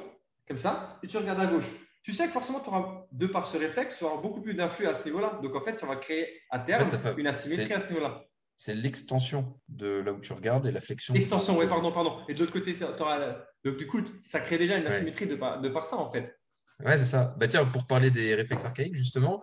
comme 0.47 0.57
ça, 0.57 0.99
et 1.03 1.07
tu 1.07 1.17
regardes 1.17 1.39
à 1.41 1.47
gauche. 1.47 1.69
Tu 2.03 2.13
sais 2.13 2.25
que 2.27 2.31
forcément, 2.31 2.59
tu 2.59 2.69
auras, 2.69 3.05
de 3.11 3.25
par 3.27 3.47
ce 3.47 3.57
réflexe, 3.57 3.97
tu 3.97 4.03
auras 4.03 4.21
beaucoup 4.21 4.41
plus 4.41 4.53
d'influx 4.53 4.85
à 4.87 4.93
ce 4.93 5.05
niveau-là. 5.05 5.39
Donc, 5.41 5.55
en 5.55 5.61
fait, 5.61 5.75
tu 5.75 5.85
vas 5.87 5.95
créer 5.95 6.39
à 6.51 6.59
terme 6.59 6.83
En 6.83 6.85
fait, 6.85 6.91
ça 6.91 6.99
fait- 6.99 7.19
une 7.19 7.27
asymétrie 7.27 7.73
à 7.73 7.79
ce 7.79 7.89
niveau-là. 7.93 8.23
C'est 8.57 8.75
l'extension 8.75 9.59
de 9.67 9.87
là 9.99 10.13
où 10.13 10.21
tu 10.21 10.31
regardes 10.31 10.65
et 10.67 10.71
la 10.71 10.79
flexion. 10.81 11.13
Extension, 11.15 11.57
oui, 11.57 11.65
pardon, 11.67 11.91
pardon. 11.91 12.19
Et 12.29 12.33
de 12.35 12.39
l'autre 12.39 12.53
côté, 12.53 12.73
tu 12.73 12.83
auras. 12.83 13.37
Donc, 13.65 13.75
du 13.77 13.87
coup, 13.87 14.01
ça 14.21 14.39
crée 14.39 14.57
déjà 14.57 14.77
une 14.77 14.83
Ouais. 14.85 14.93
asymétrie 14.93 15.25
de 15.27 15.35
par, 15.35 15.59
de 15.59 15.67
par 15.69 15.85
ça, 15.85 15.97
en 15.97 16.09
fait. 16.11 16.37
Ouais, 16.85 16.97
c'est 16.97 17.05
ça. 17.05 17.35
Bah, 17.39 17.47
tiens, 17.47 17.65
pour 17.65 17.85
parler 17.87 18.11
des 18.11 18.33
réflexes 18.35 18.63
archaïques, 18.65 18.95
justement, 18.95 19.41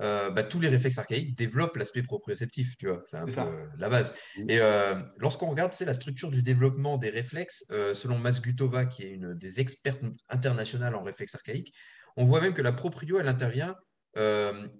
euh, 0.00 0.30
bah, 0.30 0.44
tous 0.44 0.60
les 0.60 0.68
réflexes 0.68 0.98
archaïques 0.98 1.36
développent 1.36 1.76
l'aspect 1.76 2.02
proprioceptif, 2.02 2.76
tu 2.78 2.86
vois. 2.86 3.02
C'est 3.06 3.16
un 3.16 3.26
peu 3.26 3.32
ça. 3.32 3.50
la 3.78 3.88
base. 3.88 4.14
Et 4.48 4.58
euh, 4.60 4.94
lorsqu'on 5.18 5.48
regarde, 5.48 5.72
c'est 5.72 5.84
la 5.84 5.94
structure 5.94 6.30
du 6.30 6.42
développement 6.42 6.98
des 6.98 7.10
réflexes, 7.10 7.64
euh, 7.70 7.94
selon 7.94 8.18
Masgutova, 8.18 8.86
qui 8.86 9.02
est 9.02 9.10
une 9.10 9.34
des 9.34 9.60
expertes 9.60 10.00
internationales 10.28 10.94
en 10.94 11.02
réflexes 11.02 11.34
archaïques, 11.34 11.74
on 12.16 12.24
voit 12.24 12.40
même 12.40 12.54
que 12.54 12.62
la 12.62 12.72
proprio, 12.72 13.18
elle 13.18 13.28
intervient 13.28 13.74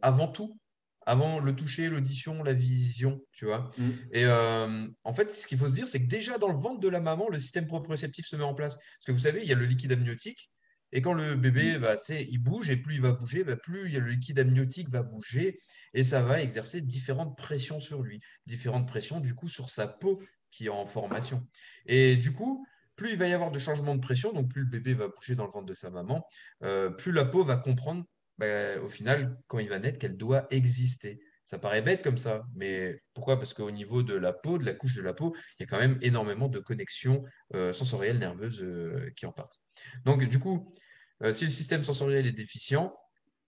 avant 0.02 0.26
tout, 0.26 0.58
avant 1.06 1.38
le 1.38 1.54
toucher, 1.54 1.88
l'audition, 1.88 2.42
la 2.42 2.54
vision, 2.54 3.20
tu 3.30 3.44
vois. 3.44 3.70
Mm. 3.78 3.90
Et 4.12 4.26
en 5.04 5.12
fait, 5.12 5.30
ce 5.30 5.46
qu'il 5.46 5.56
faut 5.56 5.68
se 5.68 5.74
dire, 5.74 5.86
c'est 5.86 6.02
que 6.02 6.08
déjà 6.08 6.38
dans 6.38 6.48
le 6.48 6.58
ventre 6.58 6.80
de 6.80 6.88
la 6.88 7.00
maman, 7.00 7.28
le 7.28 7.38
système 7.38 7.68
proprioceptif 7.68 8.26
se 8.26 8.34
met 8.34 8.42
en 8.42 8.54
place. 8.54 8.76
Parce 8.76 9.04
que 9.06 9.12
vous 9.12 9.20
savez, 9.20 9.42
il 9.42 9.48
y 9.48 9.52
a 9.52 9.56
le 9.56 9.66
liquide 9.66 9.92
amniotique. 9.92 10.50
Et 10.93 11.02
quand 11.02 11.12
le 11.12 11.35
bébé, 11.35 11.79
bah, 11.79 11.96
il 12.08 12.38
bouge, 12.38 12.70
et 12.70 12.76
plus 12.76 12.96
il 12.96 13.02
va 13.02 13.12
bouger, 13.12 13.45
bah, 13.45 13.57
plus 13.57 13.88
le 13.88 14.07
liquide 14.07 14.38
amniotique 14.38 14.88
va 14.90 15.02
bouger, 15.02 15.61
et 15.95 16.04
ça 16.04 16.23
va 16.23 16.42
exercer 16.42 16.80
différentes 16.80 17.37
pressions 17.37 17.80
sur 17.80 18.02
lui, 18.02 18.21
différentes 18.47 18.88
pressions 18.88 19.21
du 19.21 19.35
coup 19.35 19.49
sur 19.49 19.71
sa 19.71 19.87
peau 19.87 20.23
qui 20.50 20.66
est 20.66 20.71
en 20.71 20.87
formation. 20.87 21.47
Et 21.87 22.16
du 22.16 22.33
coup, 22.33 22.66
plus 22.97 23.12
il 23.12 23.18
va 23.18 23.28
y 23.28 23.33
avoir 23.33 23.50
de 23.50 23.59
changements 23.59 23.95
de 23.95 24.00
pression, 24.00 24.33
donc 24.33 24.50
plus 24.50 24.62
le 24.62 24.68
bébé 24.68 24.95
va 24.95 25.09
bouger 25.09 25.35
dans 25.35 25.45
le 25.45 25.52
ventre 25.52 25.66
de 25.66 25.75
sa 25.75 25.90
maman, 25.90 26.26
euh, 26.62 26.90
plus 26.90 27.12
la 27.12 27.25
peau 27.25 27.45
va 27.45 27.57
comprendre, 27.57 28.04
bah, 28.38 28.80
au 28.83 28.88
final, 28.88 29.38
quand 29.47 29.59
il 29.59 29.68
va 29.68 29.78
naître, 29.78 29.99
qu'elle 29.99 30.16
doit 30.16 30.47
exister. 30.50 31.21
Ça 31.49 31.59
paraît 31.59 31.81
bête 31.81 32.02
comme 32.02 32.19
ça, 32.19 32.45
mais 32.55 33.00
pourquoi? 33.14 33.38
Parce 33.38 33.55
qu'au 33.55 33.71
niveau 33.71 34.02
de 34.02 34.12
la 34.12 34.35
peau, 34.35 34.59
de 34.59 34.67
la 34.67 34.75
couche 34.75 34.95
de 34.97 35.00
la 35.00 35.14
peau, 35.14 35.35
il 35.59 35.62
y 35.62 35.64
a 35.64 35.67
quand 35.67 35.78
même 35.78 35.99
énormément 36.02 36.47
de 36.47 36.59
connexions 36.59 37.25
euh, 37.55 37.73
sensorielles, 37.73 38.19
nerveuses 38.19 38.61
euh, 38.62 39.11
qui 39.17 39.25
en 39.25 39.33
partent. 39.33 39.59
Donc, 40.05 40.23
du 40.28 40.38
coup, 40.38 40.75
euh, 41.23 41.33
si 41.33 41.47
le 41.47 41.50
système 41.50 41.83
sensoriel 41.83 42.26
est 42.26 42.33
déficient, 42.33 42.95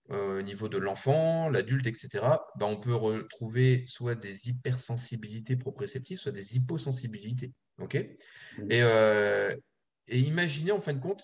au 0.09 0.41
niveau 0.41 0.67
de 0.67 0.77
l'enfant, 0.77 1.47
l'adulte, 1.47 1.87
etc., 1.87 2.09
ben, 2.57 2.65
on 2.65 2.77
peut 2.77 2.95
retrouver 2.95 3.85
soit 3.87 4.15
des 4.15 4.49
hypersensibilités 4.49 5.55
proprioceptives, 5.55 6.17
soit 6.17 6.33
des 6.33 6.57
hyposensibilités. 6.57 7.53
ok? 7.77 7.95
Et, 7.95 8.79
et 8.79 10.19
imaginez 10.19 10.73
en 10.73 10.81
fin 10.81 10.91
de 10.91 10.99
compte 10.99 11.23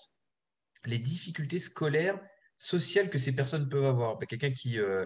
les 0.86 0.98
difficultés 0.98 1.58
scolaires, 1.58 2.18
sociales 2.58 3.08
que 3.08 3.18
ces 3.18 3.34
personnes 3.34 3.68
peuvent 3.68 3.84
avoir. 3.84 4.18
Ben, 4.18 4.26
Quelqu'un 4.26 4.50
qui, 4.52 4.78
euh, 4.78 5.04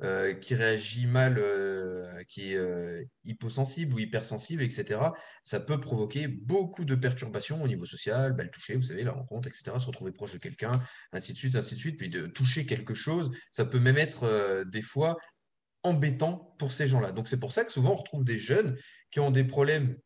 euh, 0.00 0.32
qui 0.32 0.54
réagit 0.54 1.08
mal, 1.08 1.38
euh, 1.38 2.22
qui 2.28 2.52
est 2.52 2.56
euh, 2.56 3.02
hyposensible 3.24 3.94
ou 3.94 3.98
hypersensible, 3.98 4.62
etc., 4.62 5.00
ça 5.42 5.58
peut 5.58 5.80
provoquer 5.80 6.28
beaucoup 6.28 6.84
de 6.84 6.94
perturbations 6.94 7.60
au 7.60 7.66
niveau 7.66 7.84
social, 7.84 8.36
le 8.38 8.48
toucher, 8.48 8.76
vous 8.76 8.84
savez, 8.84 9.02
la 9.02 9.10
rencontre, 9.10 9.48
etc., 9.48 9.76
se 9.80 9.86
retrouver 9.86 10.12
proche 10.12 10.34
de 10.34 10.38
quelqu'un, 10.38 10.80
ainsi 11.10 11.32
de 11.32 11.38
suite, 11.38 11.56
ainsi 11.56 11.74
de 11.74 11.80
suite, 11.80 11.96
puis 11.98 12.08
de 12.08 12.28
toucher 12.28 12.64
quelque 12.64 12.94
chose, 12.94 13.32
ça 13.50 13.64
peut 13.64 13.80
même 13.80 13.96
être 13.96 14.64
des 14.66 14.82
fois 14.82 15.16
embêtant 15.82 16.54
pour 16.60 16.70
ces 16.70 16.86
gens-là. 16.86 17.10
Donc 17.10 17.26
c'est 17.26 17.40
pour 17.40 17.50
ça 17.50 17.64
que 17.64 17.72
souvent 17.72 17.90
on 17.90 17.96
retrouve 17.96 18.22
des 18.22 18.38
jeunes 18.38 18.76
qui 19.10 19.18
ont 19.18 19.32
des 19.32 19.42
problèmes 19.42 19.96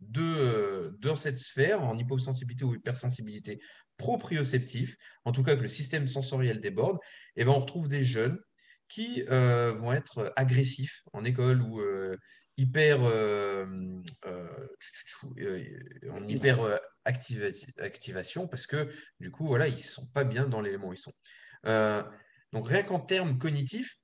de, 0.00 0.92
cette 1.14 1.38
sphère, 1.38 1.84
en 1.84 1.96
hyposensibilité 1.96 2.64
ou 2.64 2.74
hypersensibilité 2.74 3.60
proprioceptif, 3.96 4.96
en 5.24 5.30
tout 5.30 5.44
cas 5.44 5.54
que 5.54 5.62
le 5.62 5.68
système 5.68 6.08
sensoriel 6.08 6.60
déborde, 6.60 6.98
et 7.36 7.44
ben 7.44 7.52
on 7.52 7.60
retrouve 7.60 7.86
des 7.86 8.02
jeunes 8.02 8.38
qui 8.88 9.22
vont 9.22 9.92
être 9.92 10.32
agressifs 10.36 11.02
en 11.12 11.24
école 11.24 11.62
ou 11.62 11.80
hyper, 12.56 13.00
en 16.10 16.28
hyper 16.28 16.80
activation 17.04 18.48
parce 18.48 18.66
que 18.66 18.88
du 19.20 19.30
coup, 19.30 19.46
voilà, 19.46 19.68
ils 19.68 19.74
ne 19.74 19.80
sont 19.80 20.08
pas 20.14 20.24
bien 20.24 20.46
dans 20.46 20.60
l'élément 20.60 20.88
où 20.88 20.92
ils 20.92 20.98
sont. 20.98 21.12
donc, 22.52 22.68
rien 22.68 22.82
qu'en 22.82 23.00
termes 23.00 23.38
cognitifs, 23.38 23.96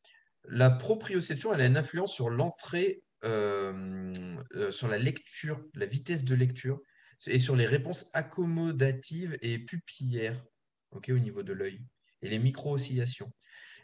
la 0.49 0.71
proprioception, 0.71 1.55
elle 1.55 1.61
a 1.61 1.67
une 1.67 1.77
influence 1.77 2.15
sur 2.15 2.31
l'entrée, 2.31 3.03
sur 3.23 4.89
la 4.89 4.99
lecture, 4.99 5.65
la 5.75 5.87
vitesse 5.87 6.25
de 6.25 6.35
lecture 6.35 6.81
et 7.27 7.39
sur 7.39 7.57
les 7.57 7.67
réponses 7.67 8.11
accommodatives 8.15 9.39
et 9.43 9.59
pupillaires 9.59 10.43
au 10.91 11.19
niveau 11.19 11.43
de 11.43 11.53
l'œil 11.53 11.83
et 12.23 12.29
les 12.29 12.39
micro-oscillations. 12.39 13.33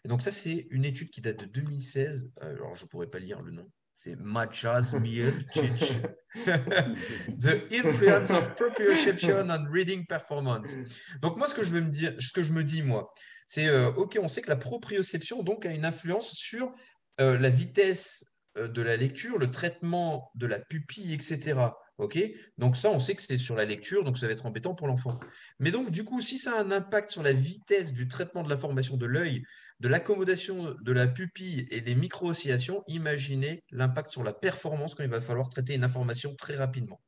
Et 0.05 0.09
donc 0.09 0.23
ça, 0.23 0.31
c'est 0.31 0.67
une 0.71 0.85
étude 0.85 1.11
qui 1.11 1.21
date 1.21 1.41
de 1.41 1.47
2016. 1.47 2.33
Alors, 2.41 2.75
je 2.75 2.85
ne 2.85 2.89
pourrais 2.89 3.07
pas 3.09 3.19
lire 3.19 3.43
le 3.43 3.53
nom. 3.53 3.71
C'est 3.93 4.15
Machas 4.17 4.95
Mielchich. 5.01 6.01
The 6.47 7.67
influence 7.73 8.31
of 8.31 8.55
proprioception 8.55 9.51
on 9.51 9.69
reading 9.73 10.07
performance. 10.07 10.77
Donc 11.21 11.37
moi, 11.37 11.49
ce 11.49 11.55
que 11.55 11.65
je 11.65 11.71
veux 11.71 11.81
me 11.81 11.91
dire, 11.91 12.15
ce 12.21 12.33
que 12.33 12.45
je 12.45 12.53
me 12.53 12.63
dis 12.63 12.83
moi, 12.83 13.13
c'est 13.45 13.67
euh, 13.67 13.91
ok, 13.93 14.19
on 14.23 14.29
sait 14.29 14.41
que 14.41 14.51
la 14.51 14.57
proprioception 14.57 15.43
donc 15.43 15.67
a 15.67 15.71
une 15.71 15.85
influence 15.85 16.33
sur 16.35 16.73
euh, 17.19 17.37
la 17.39 17.49
vitesse 17.49 18.25
euh, 18.57 18.69
de 18.69 18.83
la 18.83 18.97
lecture, 18.97 19.37
le 19.37 19.51
traitement 19.51 20.31
de 20.37 20.47
la 20.47 20.61
pupille, 20.61 21.13
etc. 21.13 21.59
OK? 21.99 22.19
Donc 22.59 22.77
ça, 22.77 22.91
on 22.91 22.99
sait 22.99 23.15
que 23.15 23.23
c'est 23.23 23.39
sur 23.39 23.57
la 23.57 23.65
lecture, 23.65 24.05
donc 24.05 24.19
ça 24.19 24.27
va 24.27 24.33
être 24.33 24.47
embêtant 24.47 24.75
pour 24.75 24.87
l'enfant. 24.87 25.19
Mais 25.59 25.71
donc, 25.71 25.91
du 25.91 26.05
coup, 26.05 26.21
si 26.21 26.39
ça 26.39 26.57
a 26.57 26.63
un 26.63 26.71
impact 26.71 27.09
sur 27.09 27.23
la 27.23 27.33
vitesse 27.33 27.93
du 27.93 28.09
traitement 28.09 28.43
de 28.43 28.49
l'information 28.49 28.97
de 28.97 29.07
l'œil, 29.07 29.43
de 29.81 29.89
l'accommodation 29.89 30.75
de 30.81 30.93
la 30.93 31.07
pupille 31.07 31.67
et 31.71 31.81
des 31.81 31.95
micro-oscillations, 31.95 32.83
imaginez 32.87 33.65
l'impact 33.71 34.11
sur 34.11 34.25
la 34.25 34.33
performance 34.33 34.95
quand 34.95 35.05
il 35.05 35.11
va 35.11 35.21
falloir 35.21 35.49
traiter 35.49 35.75
une 35.75 35.85
information 35.85 36.35
très 36.35 36.55
rapidement. 36.55 37.01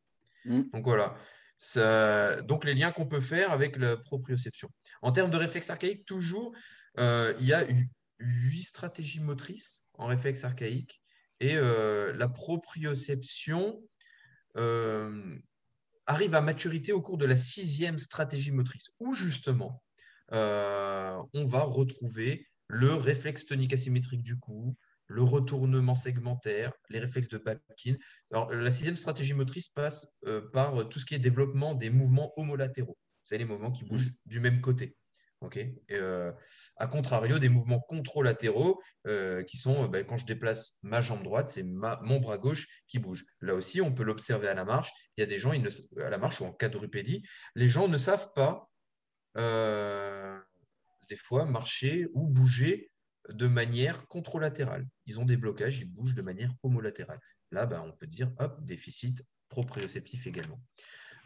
Mm. 0.44 0.62
Donc 0.72 0.84
voilà. 0.84 1.16
donc 2.42 2.64
les 2.64 2.74
liens 2.74 2.90
qu'on 2.90 3.06
peut 3.06 3.20
faire 3.20 3.52
avec 3.52 3.76
la 3.76 3.96
proprioception. 3.96 4.68
En 5.02 5.12
termes 5.12 5.30
de 5.30 5.36
réflexe 5.36 5.70
archaïque, 5.70 6.04
toujours, 6.04 6.52
euh, 6.98 7.32
il 7.38 7.46
y 7.46 7.52
a 7.52 7.64
huit 8.18 8.62
stratégies 8.62 9.20
motrices 9.20 9.84
en 9.94 10.06
réflexe 10.06 10.44
archaïque. 10.44 11.00
Et 11.40 11.56
euh, 11.56 12.12
la 12.12 12.28
proprioception, 12.28 13.80
euh, 14.56 15.38
arrive 16.06 16.34
à 16.34 16.40
maturité 16.40 16.92
au 16.92 17.00
cours 17.00 17.18
de 17.18 17.26
la 17.26 17.36
sixième 17.36 17.98
stratégie 17.98 18.52
motrice, 18.52 18.90
où 18.98 19.12
justement, 19.12 19.82
euh, 20.32 21.16
on 21.34 21.46
va 21.46 21.62
retrouver 21.62 22.46
le 22.68 22.94
réflexe 22.94 23.46
tonique 23.46 23.72
asymétrique 23.72 24.22
du 24.22 24.38
cou, 24.38 24.76
le 25.06 25.22
retournement 25.22 25.96
segmentaire, 25.96 26.72
les 26.88 27.00
réflexes 27.00 27.28
de 27.28 27.38
Papkin. 27.38 27.96
Alors, 28.30 28.52
la 28.54 28.70
sixième 28.70 28.96
stratégie 28.96 29.34
motrice 29.34 29.68
passe 29.68 30.08
euh, 30.26 30.40
par 30.52 30.88
tout 30.88 31.00
ce 31.00 31.06
qui 31.06 31.14
est 31.14 31.18
développement 31.18 31.74
des 31.74 31.90
mouvements 31.90 32.32
homolatéraux. 32.36 32.96
C'est 33.24 33.38
les 33.38 33.44
mouvements 33.44 33.72
qui 33.72 33.84
bougent 33.84 34.10
mmh. 34.10 34.16
du 34.26 34.40
même 34.40 34.60
côté. 34.60 34.96
Ok. 35.40 35.58
Euh, 35.90 36.32
contrario, 36.90 37.38
des 37.38 37.48
mouvements 37.48 37.80
contralatéraux 37.80 38.82
euh, 39.06 39.42
qui 39.42 39.56
sont, 39.56 39.88
ben, 39.88 40.04
quand 40.04 40.18
je 40.18 40.26
déplace 40.26 40.78
ma 40.82 41.00
jambe 41.00 41.22
droite, 41.22 41.48
c'est 41.48 41.62
mon 41.62 42.20
bras 42.20 42.36
gauche 42.36 42.68
qui 42.86 42.98
bouge. 42.98 43.24
Là 43.40 43.54
aussi, 43.54 43.80
on 43.80 43.92
peut 43.92 44.04
l'observer 44.04 44.48
à 44.48 44.54
la 44.54 44.66
marche. 44.66 44.92
Il 45.16 45.20
y 45.20 45.24
a 45.24 45.26
des 45.26 45.38
gens, 45.38 45.52
à 45.52 46.10
la 46.10 46.18
marche 46.18 46.42
ou 46.42 46.44
en 46.44 46.52
quadrupédie, 46.52 47.26
les 47.54 47.68
gens 47.68 47.88
ne 47.88 47.96
savent 47.96 48.32
pas 48.34 48.70
euh, 49.38 50.38
des 51.08 51.16
fois 51.16 51.46
marcher 51.46 52.06
ou 52.12 52.28
bouger 52.28 52.90
de 53.30 53.46
manière 53.46 54.06
contralatérale. 54.08 54.86
Ils 55.06 55.20
ont 55.20 55.24
des 55.24 55.38
blocages, 55.38 55.78
ils 55.78 55.90
bougent 55.90 56.14
de 56.14 56.22
manière 56.22 56.52
homolatérale. 56.62 57.20
Là, 57.50 57.64
ben, 57.64 57.82
on 57.86 57.92
peut 57.92 58.06
dire, 58.06 58.30
hop, 58.38 58.62
déficit 58.62 59.24
proprioceptif 59.48 60.26
également. 60.26 60.60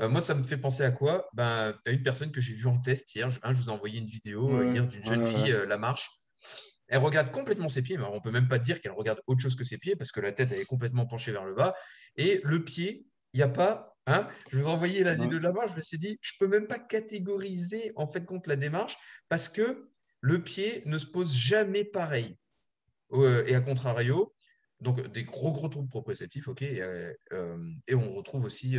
Euh, 0.00 0.08
moi, 0.08 0.20
ça 0.20 0.34
me 0.34 0.42
fait 0.42 0.56
penser 0.56 0.82
à 0.82 0.90
quoi? 0.90 1.28
Ben, 1.34 1.74
À 1.86 1.90
une 1.90 2.02
personne 2.02 2.32
que 2.32 2.40
j'ai 2.40 2.54
vue 2.54 2.66
en 2.66 2.78
test 2.78 3.14
hier. 3.14 3.30
Je, 3.30 3.40
je 3.42 3.52
vous 3.56 3.68
ai 3.68 3.72
envoyé 3.72 4.00
une 4.00 4.06
vidéo 4.06 4.56
euh, 4.56 4.72
hier 4.72 4.86
d'une 4.86 5.04
jeune 5.04 5.24
fille, 5.24 5.52
euh, 5.52 5.66
la 5.66 5.78
marche. 5.78 6.10
Elle 6.88 6.98
regarde 6.98 7.30
complètement 7.30 7.68
ses 7.68 7.82
pieds. 7.82 7.96
Mais 7.96 8.04
on 8.04 8.16
ne 8.16 8.20
peut 8.20 8.30
même 8.30 8.48
pas 8.48 8.58
dire 8.58 8.80
qu'elle 8.80 8.92
regarde 8.92 9.20
autre 9.26 9.40
chose 9.40 9.56
que 9.56 9.64
ses 9.64 9.78
pieds 9.78 9.96
parce 9.96 10.12
que 10.12 10.20
la 10.20 10.32
tête 10.32 10.52
elle 10.52 10.60
est 10.60 10.66
complètement 10.66 11.06
penchée 11.06 11.32
vers 11.32 11.44
le 11.44 11.54
bas. 11.54 11.74
Et 12.16 12.40
le 12.44 12.64
pied, 12.64 13.06
il 13.32 13.38
n'y 13.38 13.42
a 13.42 13.48
pas. 13.48 13.96
Hein, 14.06 14.28
je 14.52 14.58
vous 14.58 14.64
ai 14.64 14.70
envoyé 14.70 15.02
la 15.02 15.14
vidéo 15.14 15.38
de 15.38 15.44
la 15.44 15.52
marche. 15.52 15.70
Je 15.72 15.76
me 15.76 15.82
suis 15.82 15.98
dit, 15.98 16.18
je 16.20 16.32
ne 16.34 16.46
peux 16.46 16.58
même 16.58 16.66
pas 16.66 16.78
catégoriser 16.78 17.92
en 17.96 18.06
fait 18.06 18.26
contre 18.26 18.50
la 18.50 18.56
démarche 18.56 18.98
parce 19.30 19.48
que 19.48 19.88
le 20.20 20.42
pied 20.42 20.82
ne 20.84 20.98
se 20.98 21.06
pose 21.06 21.34
jamais 21.34 21.84
pareil. 21.84 22.36
et 23.46 23.54
à 23.54 23.60
contrario, 23.62 24.34
donc 24.80 25.06
des 25.12 25.24
gros 25.24 25.52
gros 25.52 25.68
troubles 25.68 25.88
proprioceptifs, 25.88 26.48
ok, 26.48 26.62
et, 26.62 26.82
et 27.86 27.94
on 27.94 28.12
retrouve 28.12 28.44
aussi 28.44 28.76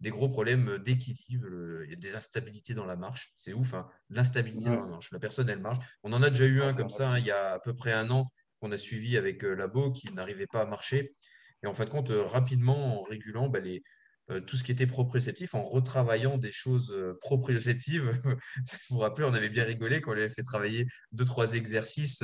des 0.00 0.10
gros 0.10 0.28
problèmes 0.28 0.78
d'équilibre, 0.78 1.46
il 1.84 1.90
y 1.90 1.92
a 1.92 1.96
des 1.96 2.14
instabilités 2.14 2.74
dans 2.74 2.84
la 2.84 2.96
marche, 2.96 3.32
c'est 3.36 3.52
ouf, 3.52 3.74
hein, 3.74 3.88
l'instabilité 4.10 4.66
dans 4.66 4.80
la 4.80 4.86
marche. 4.86 5.10
La 5.12 5.18
personne, 5.18 5.48
elle 5.48 5.60
marche. 5.60 5.84
On 6.02 6.12
en 6.12 6.22
a 6.22 6.30
déjà 6.30 6.44
eu 6.44 6.62
un 6.62 6.74
comme 6.74 6.90
ça 6.90 7.12
hein, 7.12 7.18
il 7.18 7.26
y 7.26 7.30
a 7.30 7.52
à 7.52 7.58
peu 7.58 7.74
près 7.74 7.92
un 7.92 8.10
an 8.10 8.30
qu'on 8.60 8.72
a 8.72 8.78
suivi 8.78 9.16
avec 9.16 9.44
euh, 9.44 9.54
Labo 9.54 9.92
qui 9.92 10.12
n'arrivait 10.12 10.46
pas 10.46 10.62
à 10.62 10.66
marcher. 10.66 11.14
Et 11.62 11.66
en 11.66 11.74
fin 11.74 11.84
de 11.84 11.90
compte, 11.90 12.10
euh, 12.10 12.22
rapidement, 12.22 13.00
en 13.00 13.02
régulant 13.02 13.48
bah, 13.48 13.60
les, 13.60 13.82
euh, 14.30 14.40
tout 14.40 14.56
ce 14.56 14.64
qui 14.64 14.72
était 14.72 14.86
proprioceptif, 14.86 15.54
en 15.54 15.64
retravaillant 15.64 16.38
des 16.38 16.52
choses 16.52 16.96
proprioceptives. 17.20 18.10
vous 18.24 18.96
vous 18.96 18.98
rappelez, 18.98 19.26
on 19.26 19.34
avait 19.34 19.50
bien 19.50 19.64
rigolé 19.64 20.00
quand 20.00 20.12
on 20.12 20.16
avait 20.16 20.28
fait 20.28 20.42
travailler 20.42 20.86
deux, 21.12 21.24
trois 21.24 21.54
exercices 21.54 22.22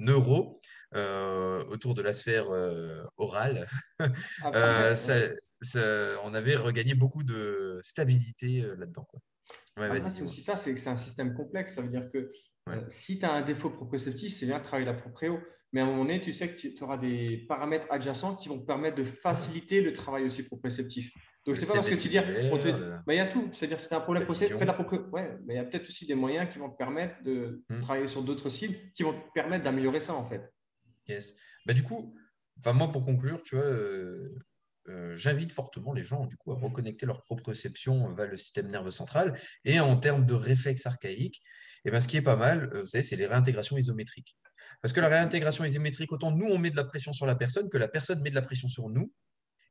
neuro 0.00 0.60
autour 1.70 1.94
de 1.94 2.02
la 2.02 2.12
sphère 2.12 2.48
orale. 3.16 3.68
Ah, 4.42 4.94
ça, 5.62 6.18
on 6.24 6.34
avait 6.34 6.56
regagné 6.56 6.94
beaucoup 6.94 7.22
de 7.22 7.78
stabilité 7.82 8.62
euh, 8.62 8.76
là-dedans. 8.76 9.06
c'est 9.76 10.22
aussi 10.22 10.40
ça, 10.40 10.56
c'est 10.56 10.74
que 10.74 10.80
c'est 10.80 10.90
un 10.90 10.96
système 10.96 11.34
complexe. 11.34 11.74
Ça 11.74 11.82
veut 11.82 11.88
dire 11.88 12.08
que 12.10 12.30
euh, 12.68 12.84
si 12.88 13.18
tu 13.18 13.26
as 13.26 13.32
un 13.32 13.42
défaut 13.42 13.70
proprioceptif, 13.70 14.32
c'est 14.32 14.46
bien 14.46 14.58
de 14.58 14.64
travailler 14.64 14.86
la 14.86 14.94
proprio. 14.94 15.40
Mais 15.72 15.80
à 15.80 15.84
un 15.84 15.86
moment 15.86 16.04
donné, 16.04 16.20
tu 16.20 16.32
sais 16.32 16.52
que 16.52 16.58
tu 16.58 16.82
auras 16.82 16.98
des 16.98 17.44
paramètres 17.48 17.86
adjacents 17.90 18.34
qui 18.36 18.48
vont 18.48 18.58
te 18.58 18.66
permettre 18.66 18.96
de 18.96 19.04
faciliter 19.04 19.80
le 19.80 19.92
travail 19.92 20.24
aussi 20.24 20.42
proprioceptif. 20.42 21.12
Donc, 21.46 21.56
c'est 21.56 21.66
pas 21.66 21.74
parce 21.74 21.88
que 21.88 21.94
tu 21.94 22.08
dis, 22.08 22.16
il 22.16 23.14
y 23.14 23.18
a 23.18 23.26
tout. 23.26 23.48
C'est-à-dire, 23.52 23.78
as 23.78 23.96
un 23.96 24.00
problème 24.00 24.24
proprioceptif, 24.24 24.58
fais 24.58 24.66
la. 24.66 24.78
Ouais, 25.10 25.38
mais 25.46 25.54
il 25.54 25.56
y 25.56 25.60
a 25.60 25.64
peut-être 25.64 25.88
aussi 25.88 26.06
des 26.06 26.14
moyens 26.14 26.52
qui 26.52 26.58
vont 26.58 26.70
te 26.70 26.76
permettre 26.76 27.22
de 27.22 27.64
hmm. 27.70 27.80
travailler 27.80 28.06
sur 28.06 28.22
d'autres 28.22 28.50
cibles 28.50 28.76
qui 28.94 29.02
vont 29.02 29.14
te 29.14 29.32
permettre 29.32 29.64
d'améliorer 29.64 30.00
ça, 30.00 30.14
en 30.14 30.28
fait. 30.28 30.52
Yes. 31.08 31.36
Bah, 31.66 31.72
du 31.72 31.82
coup, 31.82 32.14
enfin, 32.58 32.74
moi, 32.74 32.92
pour 32.92 33.04
conclure, 33.04 33.42
tu 33.42 33.56
vois, 33.56 33.64
euh, 33.64 34.34
euh, 34.88 35.14
j'invite 35.14 35.52
fortement 35.52 35.92
les 35.92 36.02
gens 36.02 36.26
du 36.26 36.36
coup, 36.36 36.52
à 36.52 36.56
reconnecter 36.56 37.06
leur 37.06 37.22
proprioception 37.22 38.12
vers 38.14 38.28
le 38.28 38.36
système 38.36 38.70
nerveux 38.70 38.90
central. 38.90 39.38
Et 39.64 39.80
en 39.80 39.96
termes 39.96 40.26
de 40.26 40.34
réflexe 40.34 40.86
archaïque, 40.86 41.36
et 41.84 41.88
eh 41.88 41.90
ben, 41.90 42.00
ce 42.00 42.08
qui 42.08 42.18
est 42.18 42.22
pas 42.22 42.36
mal, 42.36 42.70
euh, 42.74 42.82
vous 42.82 42.86
savez, 42.86 43.02
c'est 43.02 43.16
les 43.16 43.26
réintégrations 43.26 43.78
isométriques. 43.78 44.36
Parce 44.82 44.92
que 44.92 45.00
la 45.00 45.08
réintégration 45.08 45.64
isométrique, 45.64 46.12
autant 46.12 46.30
nous, 46.30 46.46
on 46.46 46.58
met 46.58 46.70
de 46.70 46.76
la 46.76 46.84
pression 46.84 47.12
sur 47.12 47.24
la 47.24 47.34
personne 47.34 47.70
que 47.70 47.78
la 47.78 47.88
personne 47.88 48.20
met 48.20 48.30
de 48.30 48.34
la 48.34 48.42
pression 48.42 48.68
sur 48.68 48.88
nous. 48.90 49.10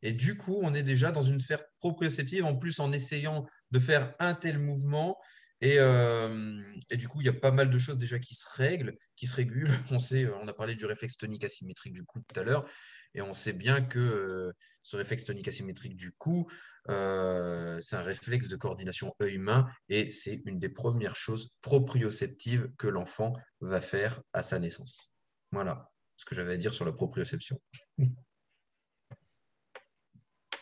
Et 0.01 0.13
du 0.13 0.37
coup, 0.37 0.59
on 0.61 0.73
est 0.73 0.83
déjà 0.83 1.11
dans 1.11 1.21
une 1.21 1.39
sphère 1.39 1.63
proprioceptive, 1.79 2.45
en 2.45 2.55
plus 2.55 2.79
en 2.79 2.91
essayant 2.91 3.45
de 3.71 3.79
faire 3.79 4.13
un 4.19 4.33
tel 4.33 4.59
mouvement. 4.59 5.17
Et, 5.61 5.75
euh, 5.77 6.61
et, 6.89 6.97
du 6.97 7.07
coup, 7.07 7.19
il 7.21 7.25
y 7.25 7.29
a 7.29 7.33
pas 7.33 7.51
mal 7.51 7.69
de 7.69 7.77
choses 7.77 7.97
déjà 7.97 8.17
qui 8.17 8.33
se 8.33 8.45
règlent, 8.55 8.95
qui 9.15 9.27
se 9.27 9.35
régulent. 9.35 9.69
On 9.91 9.99
sait, 9.99 10.27
on 10.27 10.47
a 10.47 10.53
parlé 10.53 10.75
du 10.75 10.85
réflexe 10.85 11.17
tonique 11.17 11.43
asymétrique 11.43 11.93
du 11.93 12.05
cou 12.05 12.21
tout 12.21 12.39
à 12.39 12.43
l'heure. 12.43 12.69
Et 13.15 13.21
on 13.21 13.33
sait 13.33 13.53
bien 13.53 13.81
que 13.81 13.99
euh, 13.99 14.53
ce 14.83 14.95
réflexe 14.95 15.25
tonique 15.25 15.47
asymétrique 15.47 15.97
du 15.97 16.11
cou, 16.11 16.47
euh, 16.89 17.79
c'est 17.81 17.95
un 17.95 18.01
réflexe 18.01 18.47
de 18.47 18.55
coordination 18.55 19.15
œil-main 19.21 19.67
et 19.89 20.09
c'est 20.09 20.41
une 20.45 20.59
des 20.59 20.69
premières 20.69 21.15
choses 21.15 21.55
proprioceptives 21.61 22.71
que 22.77 22.87
l'enfant 22.87 23.33
va 23.61 23.81
faire 23.81 24.21
à 24.33 24.43
sa 24.43 24.59
naissance. 24.59 25.15
Voilà 25.51 25.89
ce 26.15 26.25
que 26.25 26.35
j'avais 26.35 26.53
à 26.53 26.57
dire 26.57 26.73
sur 26.73 26.85
la 26.85 26.91
proprioception. 26.91 27.59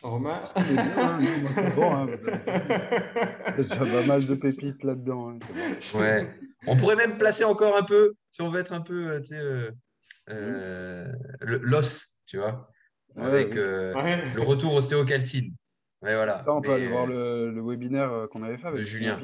Romain 0.10 0.44
hein, 0.56 0.64
hein, 0.98 1.20
Il 3.58 3.68
y 3.68 3.72
a 3.72 3.78
pas 3.78 4.08
mal 4.08 4.26
de 4.26 4.36
pépites 4.36 4.84
là-dedans. 4.84 5.30
Hein, 5.30 5.40
ouais. 5.96 6.40
On 6.66 6.76
pourrait 6.76 6.96
même 6.96 7.18
placer 7.18 7.44
encore 7.44 7.78
un 7.78 7.84
peu, 7.84 8.14
si 8.32 8.42
on 8.42 8.50
veut 8.50 8.60
être 8.60 8.74
un 8.74 8.82
peu, 8.82 9.22
euh, 10.30 11.12
l'os 11.40 12.18
tu 12.26 12.38
vois, 12.38 12.70
avec 13.16 13.56
euh, 13.56 13.94
le 14.36 14.42
retour 14.42 14.74
au 14.74 14.82
céocalcine. 14.82 15.54
Ouais, 16.02 16.14
voilà. 16.14 16.44
on 16.48 16.62
peut 16.62 16.74
aller 16.74 16.90
voir 16.90 17.08
le, 17.08 17.62
webinaire 17.62 18.12
euh, 18.12 18.28
qu'on 18.28 18.44
avait 18.44 18.58
fait 18.58 18.68
avec 18.68 18.82
Julien. 18.82 19.20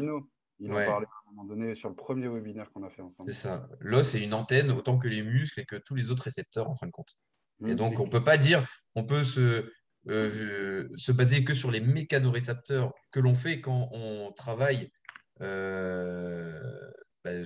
Il 0.60 0.72
en 0.72 0.75
parlait 0.75 1.08
à 1.08 1.30
un 1.30 1.34
moment 1.34 1.46
donné 1.46 1.75
sur 1.75 1.90
le 1.90 1.96
premier 1.96 2.28
webinaire 2.28 2.72
qu'on 2.72 2.84
a 2.84 2.90
fait 2.90 3.02
ensemble. 3.02 3.30
C'est 3.30 3.48
ça. 3.48 3.68
L'os 3.80 4.16
est 4.16 4.24
une 4.24 4.34
antenne 4.34 4.72
autant 4.72 4.98
que 4.98 5.08
les 5.08 5.22
muscles 5.22 5.60
et 5.60 5.66
que 5.66 5.75
tous 5.75 5.96
les 5.96 6.10
autres 6.12 6.24
récepteurs 6.24 6.70
en 6.70 6.75
fin 6.75 6.88
de 6.88 6.92
compte. 6.92 7.18
et 7.66 7.75
donc, 7.75 8.00
on 8.00 8.06
ne 8.06 8.10
peut 8.10 8.24
pas 8.24 8.38
dire, 8.38 8.66
on 8.96 9.04
peut 9.04 9.24
se, 9.24 9.70
euh, 10.10 10.90
se 10.96 11.12
baser 11.12 11.44
que 11.44 11.54
sur 11.54 11.72
les 11.72 11.80
mécanorécepteurs 11.80 12.94
que 13.12 13.20
l'on 13.20 13.36
fait 13.36 13.62
quand 13.62 13.90
on 13.92 14.32
travaille 14.34 14.92
bah, 15.40 15.46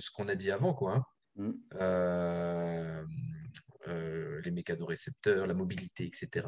ce 0.00 0.10
qu'on 0.10 0.28
a 0.28 0.34
dit 0.34 0.50
avant. 0.50 0.74
Quoi, 0.74 0.96
hein. 0.96 1.04
mm. 1.36 1.52
les 4.44 4.50
mécanorécepteurs, 4.50 5.46
la 5.46 5.54
mobilité, 5.54 6.04
etc., 6.04 6.46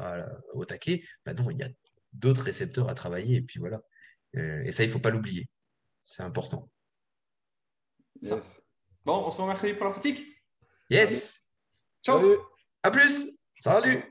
au 0.53 0.65
taquet. 0.65 1.03
Bah 1.25 1.33
non, 1.33 1.49
il 1.49 1.57
y 1.57 1.63
a 1.63 1.69
d'autres 2.13 2.43
récepteurs 2.43 2.89
à 2.89 2.93
travailler. 2.93 3.37
Et 3.37 3.41
puis 3.41 3.59
voilà. 3.59 3.81
et 4.33 4.71
ça, 4.71 4.83
il 4.83 4.87
ne 4.87 4.91
faut 4.91 4.99
pas 4.99 5.11
l'oublier. 5.11 5.49
C'est 6.01 6.23
important. 6.23 6.69
Bon, 9.05 9.25
on 9.25 9.31
se 9.31 9.41
remercie 9.41 9.73
pour 9.73 9.85
la 9.85 9.91
pratique. 9.91 10.25
Yes. 10.89 11.47
Ciao. 12.03 12.37
À 12.83 12.91
plus. 12.91 13.29
Salut. 13.59 14.03